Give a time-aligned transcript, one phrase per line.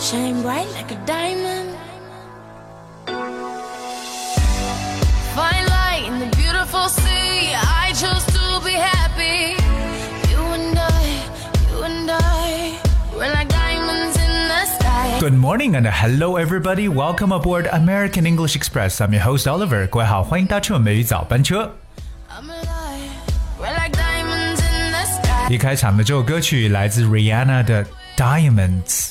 [0.00, 1.76] shine bright like a diamond.
[5.34, 7.54] Find light in the beautiful sea.
[7.54, 9.56] I chose to be happy.
[10.30, 11.22] You and I,
[11.70, 12.78] you and I,
[13.14, 15.20] we're like diamonds in the sky.
[15.20, 16.88] Good morning and hello everybody.
[16.88, 19.00] Welcome aboard American English Express.
[19.00, 19.86] I'm your host Oliver.
[19.88, 21.74] 各位好，欢迎搭乘美语早班车。
[22.30, 23.10] I'm alive.
[23.60, 25.52] We're like diamonds in the sky.
[25.52, 27.84] 一开场的这首歌曲来自 Rihanna 的《
[28.16, 29.10] Diamonds》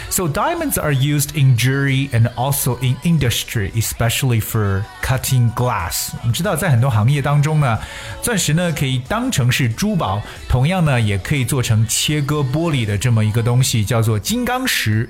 [0.10, 6.12] So diamonds are used in jewelry and also in industry, especially for cutting glass.
[6.22, 7.78] 我们知道，在很多行业当中呢，
[8.22, 15.10] 钻石呢可以当成是珠宝，同样呢也可以做成切割玻璃的这么一个东西，叫做金刚石。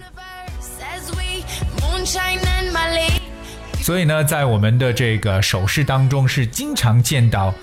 [3.84, 7.54] 所以呢，在我们的这个首饰当中是经常见到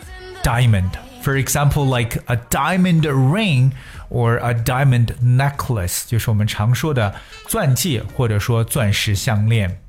[0.43, 0.91] diamond。
[1.23, 3.73] For example, like a diamond ring
[4.11, 7.15] or a diamond necklace，就是我们常说的
[7.49, 9.81] 钻戒或者说钻石项链。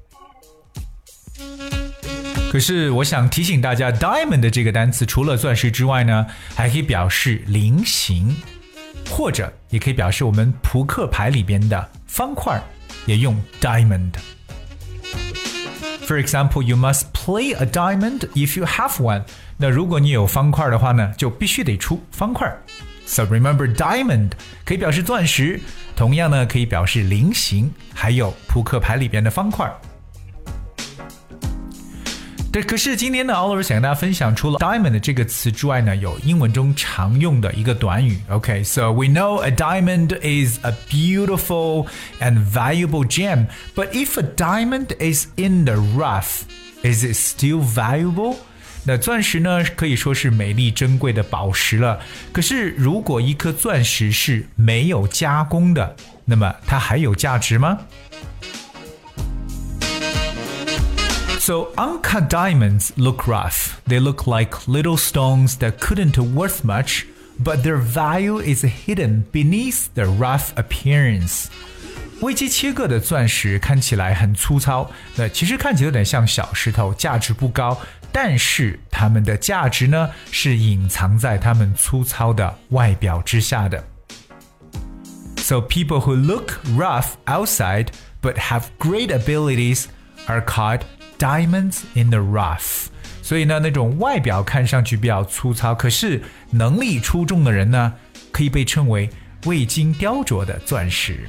[2.49, 8.33] 可是我想提醒大家，diamond 这个单词除了钻石之外呢，还可以表示菱形，
[9.09, 12.63] 或者也可以表示我们扑克牌里边的方块，
[13.05, 14.13] 也用 diamond。
[16.10, 19.24] For example, you must play a diamond if you have one.
[19.56, 22.56] 那如果你有方块的话呢，就必须得出方块。
[23.06, 24.32] So remember, diamond
[24.64, 25.60] 可以表示钻石，
[25.94, 29.72] 同样呢可以表示菱形，还有扑克牌里边的方块。
[32.52, 38.18] 对，可是今天呢，Oliver 想跟大家分享，除了 diamond 这个词之外呢，有英文中常用的一个短语。
[38.28, 41.86] OK，so、we know a diamond is a beautiful
[42.20, 46.44] and valuable gem, but if a diamond is in the rough,
[46.82, 48.36] is it still valuable?
[48.84, 51.98] 那钻石呢，可以说是美丽珍贵的宝石了。
[52.32, 57.76] 可是，如果一颗钻石是没有加工的，那么它还有价值吗
[61.40, 63.80] ？So uncut diamonds look rough.
[63.86, 67.04] They look like little stones that couldn't worth much,
[67.38, 71.46] but their value is hidden beneath the rough appearance.
[72.20, 77.78] 微机切割的钻石看起来很粗糙，那其实看起来有点像小石头，价值不高。
[78.10, 83.84] 但是它们的价值呢，是隐藏在它们粗糙的外表之下的。
[85.36, 87.88] So people who look rough outside
[88.22, 89.84] but have great abilities
[90.26, 90.80] are called
[91.20, 92.86] diamonds in the rough.
[93.22, 97.92] 所以呢，那种外表看上去比较粗糙，可是能力出众的人呢，
[98.30, 99.10] 可以被称为
[99.46, 101.28] 未经雕琢的钻石。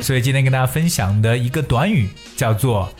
[0.00, 2.92] 所以今天跟大家分享的一个短语叫做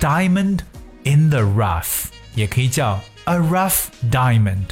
[0.00, 0.60] diamond
[1.04, 4.64] in the rough，也可以叫 a rough diamond。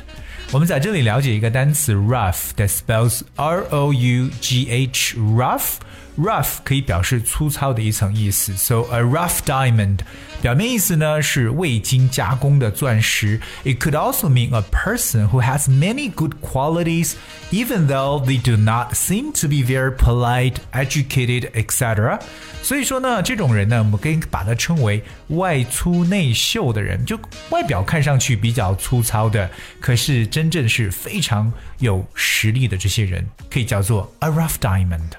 [0.51, 5.77] 我们在这里了解一个单词 rough that spells R O U G H rough。
[6.19, 9.99] rough 可以表示粗糙的一层意思，so a rough diamond
[10.41, 13.41] 表面意思呢是未经加工的钻石。
[13.65, 17.15] It could also mean a person who has many good qualities,
[17.51, 22.21] even though they do not seem to be very polite, educated, etc.
[22.63, 27.19] 所以说呢，这种人呢，我们可以把它称为外粗内秀的人，就
[27.51, 35.11] 外表看上去比较粗糙的，可是真正是非常有实力的这些人，可以叫做 a rough diamond。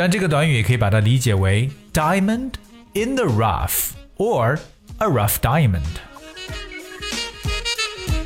[0.00, 2.52] 但这个短语也可以把它理解为 diamond
[2.94, 4.58] in the rough or
[4.96, 5.82] a rough diamond。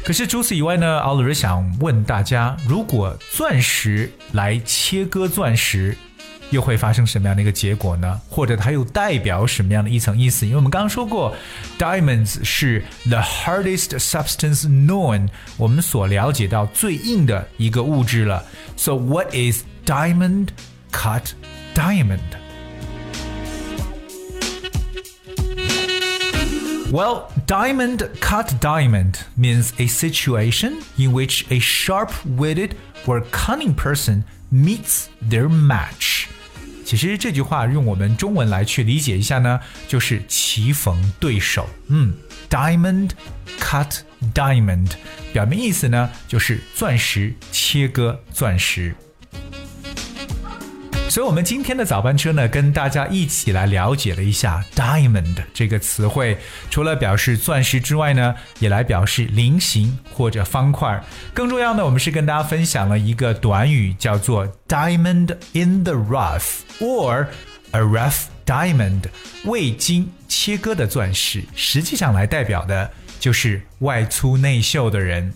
[0.05, 5.97] 可是除此以外呢，Oliver 想问大家，如果钻石来切割钻石，
[6.51, 8.21] 又会发生什么样的一个结果呢？
[8.29, 10.47] 或者它又代表什么样的一层意思？
[10.47, 11.37] 因为我们刚刚说过
[11.77, 18.45] ，diamonds 是 the hardest substance known，我们所了解到最硬的一个物质了。
[18.77, 20.51] So what is diamond
[20.93, 21.33] cut
[21.74, 22.20] diamond?
[26.92, 32.76] Well, diamond cut diamond means a situation in which a sharp witted
[33.06, 36.26] where cunning person meets their match。
[36.84, 41.70] 其实这句话用我们中文来去理解一下呢，就是棋逢对手。
[41.90, 42.16] 嗯，
[42.50, 43.12] diamond
[43.60, 44.00] cut
[44.34, 44.90] diamond，
[45.32, 48.96] 表面意思呢就是钻石切割钻石。
[51.15, 56.37] 所以，我们今天的早班车呢，跟大家一起来了解了一下 “diamond” 这个词汇。
[56.73, 61.01] 除了表示钻石之外呢，也来表示菱形或者方块。
[61.33, 67.29] 更重要的，我们是跟大家分享了一个短语，叫做 “diamond in the rough” or
[67.71, 69.03] “a rough diamond”，
[69.45, 71.45] 未经切割的钻石。
[71.55, 72.91] 实际上来代表的
[73.21, 75.33] 就是外粗内秀的人。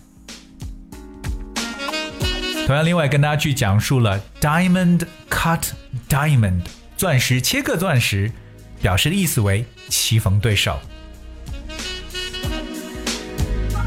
[2.69, 5.71] 同样，另外跟大家去讲述了 “diamond cut
[6.07, 6.61] diamond”
[6.95, 8.31] 钻石切割钻石，
[8.79, 10.77] 表示的意思为棋逢对手。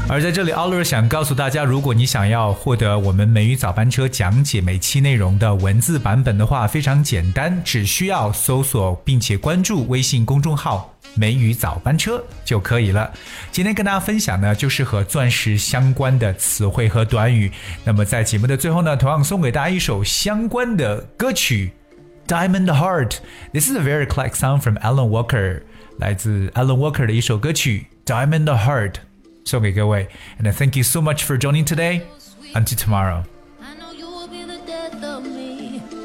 [0.09, 13.11] 而在这里，奥乐想告诉大家，如果你想要获得我们美语早班车讲解每期内容的文字版本的话，非常简单，只需要搜索并且关注微信公众号“美语早班车就可以了。
[13.51, 17.51] 今天跟大家分享呢，就是和钻石相关的词汇和短语。
[17.83, 21.71] 那么在节目的最后呢，同样送给大家一首相关的歌曲
[22.31, 23.09] 《Diamond Heart》。
[23.51, 25.61] This is a very classic song from Alan Walker，
[25.99, 28.91] 来自 Alan Walker 的一首歌曲《Diamond Heart》，
[29.45, 30.07] 送给各位。
[30.41, 32.01] And thank you so much for joining today.
[32.53, 33.23] Until tomorrow.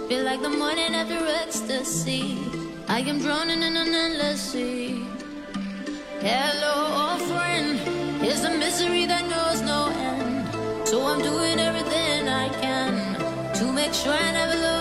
[0.09, 2.58] Feel like the morning after ecstasy.
[2.91, 5.05] I am drowning in an endless sea.
[6.21, 7.79] Hello, old friend.
[8.23, 10.89] Here's a misery that knows no end.
[10.89, 14.78] So I'm doing everything I can to make sure I never love